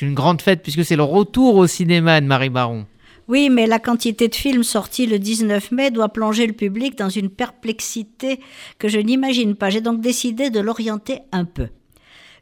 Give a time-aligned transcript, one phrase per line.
[0.00, 2.86] c'est une grande fête puisque c'est le retour au cinéma de Marie Baron.
[3.28, 7.10] Oui, mais la quantité de films sortis le 19 mai doit plonger le public dans
[7.10, 8.40] une perplexité
[8.78, 9.68] que je n'imagine pas.
[9.68, 11.68] J'ai donc décidé de l'orienter un peu.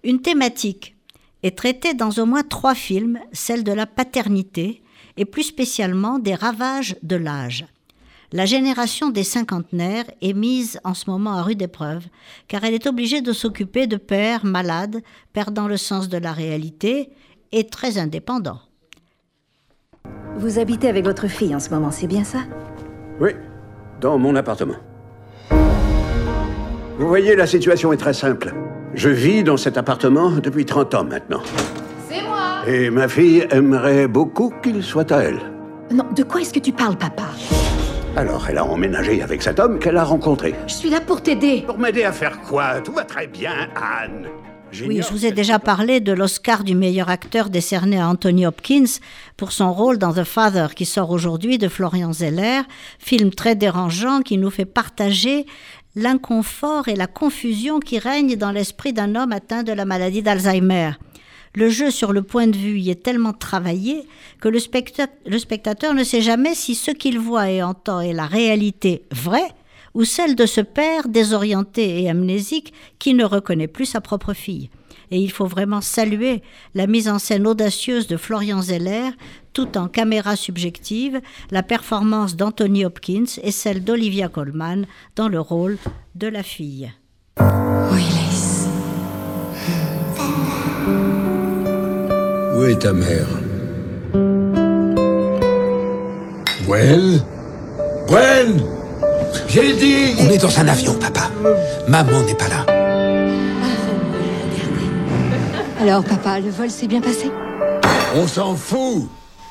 [0.04, 0.94] Une thématique
[1.42, 4.80] est traitée dans au moins trois films, celle de la paternité
[5.16, 7.66] et plus spécialement des ravages de l'âge.
[8.30, 12.06] La génération des cinquantenaires est mise en ce moment à rude épreuve,
[12.46, 15.02] car elle est obligée de s'occuper de pères malades,
[15.32, 17.10] perdant le sens de la réalité
[17.52, 18.60] et très indépendants.
[20.36, 22.38] Vous habitez avec votre fille en ce moment, c'est bien ça?
[23.20, 23.30] Oui,
[24.00, 24.76] dans mon appartement.
[25.50, 28.54] Vous voyez, la situation est très simple.
[28.94, 31.42] Je vis dans cet appartement depuis 30 ans maintenant.
[32.08, 35.38] C'est moi Et ma fille aimerait beaucoup qu'il soit à elle.
[35.92, 37.24] Non, de quoi est-ce que tu parles, papa?
[38.16, 40.54] Alors, elle a emménagé avec cet homme qu'elle a rencontré.
[40.66, 41.62] Je suis là pour t'aider.
[41.66, 42.80] Pour m'aider à faire quoi?
[42.80, 44.26] Tout va très bien, Anne.
[44.72, 49.00] Oui, je vous ai déjà parlé de l'Oscar du meilleur acteur décerné à Anthony Hopkins
[49.36, 52.62] pour son rôle dans The Father qui sort aujourd'hui de Florian Zeller,
[52.98, 55.46] film très dérangeant qui nous fait partager
[55.96, 60.92] l'inconfort et la confusion qui règnent dans l'esprit d'un homme atteint de la maladie d'Alzheimer.
[61.54, 64.06] Le jeu sur le point de vue y est tellement travaillé
[64.40, 64.60] que le,
[65.26, 69.50] le spectateur ne sait jamais si ce qu'il voit et entend est la réalité vraie
[69.98, 74.70] ou celle de ce père désorienté et amnésique qui ne reconnaît plus sa propre fille.
[75.10, 76.40] Et il faut vraiment saluer
[76.74, 79.10] la mise en scène audacieuse de Florian Zeller,
[79.52, 85.78] tout en caméra subjective, la performance d'Anthony Hopkins et celle d'Olivia Colman dans le rôle
[86.14, 86.92] de la fille.
[87.90, 88.68] Willis.
[92.56, 93.26] Où est ta mère?
[96.66, 97.20] Gwen
[98.06, 98.77] Gwen
[99.48, 101.30] J'ai dit On est dans un avion, papa.
[101.88, 102.66] Maman n'est pas là.
[105.80, 107.30] Alors, papa, le vol s'est bien passé?
[108.14, 109.08] On s'en fout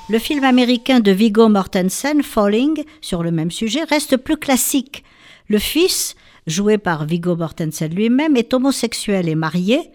[0.09, 5.03] Le film américain de Viggo Mortensen, Falling, sur le même sujet, reste plus classique.
[5.47, 6.15] Le fils,
[6.45, 9.91] joué par Viggo Mortensen lui-même, est homosexuel et marié.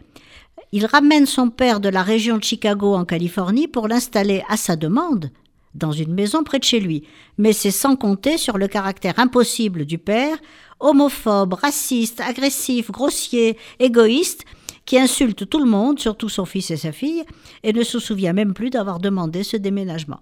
[0.73, 4.75] Il ramène son père de la région de Chicago en Californie pour l'installer à sa
[4.75, 5.31] demande
[5.75, 7.05] dans une maison près de chez lui.
[7.39, 10.37] Mais c'est sans compter sur le caractère impossible du père,
[10.81, 14.45] homophobe, raciste, agressif, grossier, égoïste,
[14.85, 17.25] qui insulte tout le monde, surtout son fils et sa fille,
[17.63, 20.21] et ne se souvient même plus d'avoir demandé ce déménagement.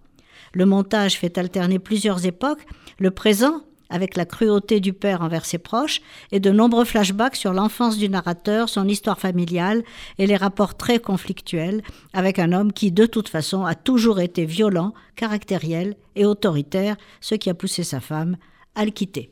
[0.53, 2.67] Le montage fait alterner plusieurs époques,
[2.99, 6.01] le présent, avec la cruauté du père envers ses proches,
[6.33, 9.83] et de nombreux flashbacks sur l'enfance du narrateur, son histoire familiale
[10.19, 14.45] et les rapports très conflictuels avec un homme qui, de toute façon, a toujours été
[14.45, 18.37] violent, caractériel et autoritaire, ce qui a poussé sa femme
[18.75, 19.31] à le quitter.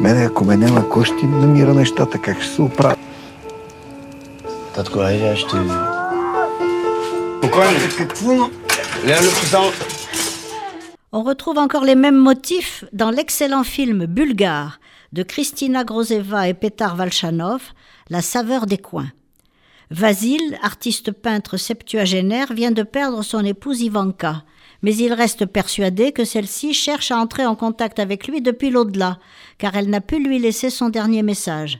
[0.00, 2.96] мене ако ме няма, кой ще намира нещата, как ще се оправя?
[4.74, 5.48] Татко, айде, аз ще...
[7.38, 7.78] Спокойно.
[7.98, 8.32] Какво?
[9.06, 9.70] Ляло, само...
[11.14, 14.80] On retrouve encore les mêmes motifs dans l'excellent film bulgare
[15.12, 17.60] de Kristina Grozeva et Petar Valchanov,
[18.08, 19.12] La saveur des coins.
[19.90, 24.42] Vasile, artiste peintre septuagénaire, vient de perdre son épouse Ivanka,
[24.81, 29.19] mais il reste persuadé que celle-ci cherche à entrer en contact avec lui depuis l'au-delà,
[29.57, 31.79] car elle n'a pu lui laisser son dernier message.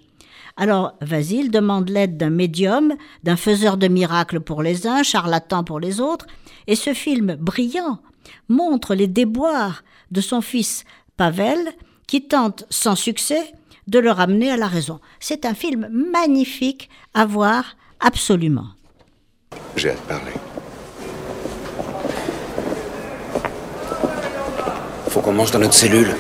[0.58, 5.80] Alors Vasile demande l'aide d'un médium, d'un faiseur de miracles pour les uns, charlatan pour
[5.80, 6.25] les autres,
[6.66, 8.00] et ce film brillant
[8.50, 10.84] montre les déboires de son fils
[11.16, 11.59] Pavel,
[12.07, 13.53] qui tente sans succès
[13.88, 15.00] de le ramener à la raison.
[15.19, 18.68] C'est un film magnifique à voir Absolument.
[19.75, 20.47] J'ai hâte de parler.
[25.18, 26.14] Faut qu'on mange dans notre cellule.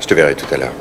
[0.00, 0.72] Je te verrai tout à l'heure.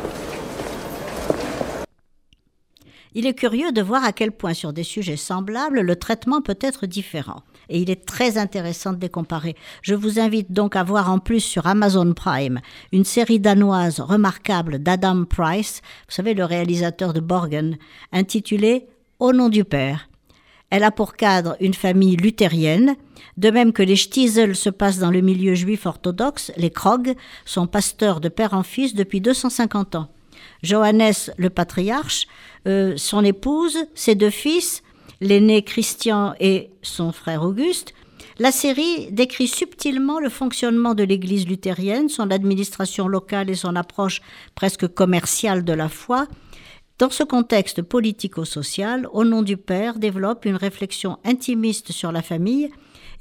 [3.13, 6.57] Il est curieux de voir à quel point sur des sujets semblables le traitement peut
[6.61, 7.41] être différent.
[7.67, 9.57] Et il est très intéressant de les comparer.
[9.81, 12.61] Je vous invite donc à voir en plus sur Amazon Prime
[12.93, 17.77] une série danoise remarquable d'Adam Price, vous savez le réalisateur de Borgen,
[18.13, 18.87] intitulée
[19.19, 20.08] Au nom du Père.
[20.69, 22.95] Elle a pour cadre une famille luthérienne,
[23.37, 27.67] de même que les Stiesel se passent dans le milieu juif orthodoxe, les Krog sont
[27.67, 30.09] pasteurs de père en fils depuis 250 ans.
[30.61, 32.27] Johannes le patriarche,
[32.67, 34.83] euh, son épouse, ses deux fils,
[35.21, 37.93] l'aîné Christian et son frère Auguste,
[38.37, 44.21] la série décrit subtilement le fonctionnement de l'Église luthérienne, son administration locale et son approche
[44.55, 46.25] presque commerciale de la foi.
[46.99, 52.69] Dans ce contexte politico-social, Au nom du Père développe une réflexion intimiste sur la famille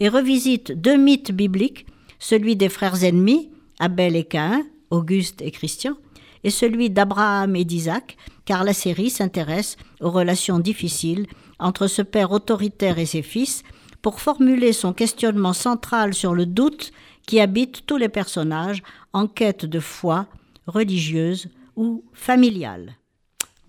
[0.00, 1.86] et revisite deux mythes bibliques
[2.18, 5.94] celui des frères ennemis, Abel et Caïn, Auguste et Christian,
[6.42, 11.28] et celui d'Abraham et d'Isaac, car la série s'intéresse aux relations difficiles
[11.60, 13.62] entre ce père autoritaire et ses fils,
[14.02, 16.90] pour formuler son questionnement central sur le doute
[17.28, 18.82] qui habite tous les personnages
[19.12, 20.26] en quête de foi
[20.66, 22.96] religieuse ou familiale.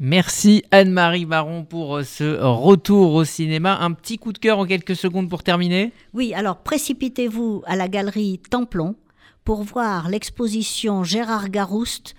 [0.01, 3.79] Merci Anne-Marie Baron pour euh, ce retour au cinéma.
[3.81, 7.89] Un petit coup de cœur en quelques secondes pour terminer Oui, alors précipitez-vous à la
[7.89, 8.95] galerie Templon
[9.43, 12.15] pour voir l'exposition Gérard Garouste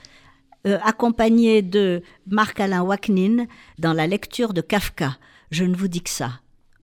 [0.67, 3.47] euh, accompagné de Marc-Alain Waknin
[3.79, 5.17] dans la lecture de Kafka.
[5.51, 6.33] Je ne vous dis que ça.